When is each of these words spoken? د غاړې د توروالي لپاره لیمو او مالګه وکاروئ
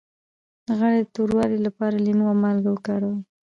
د 0.65 0.67
غاړې 0.79 0.99
د 1.01 1.07
توروالي 1.15 1.59
لپاره 1.67 1.95
لیمو 2.05 2.25
او 2.31 2.39
مالګه 2.43 2.69
وکاروئ 2.71 3.17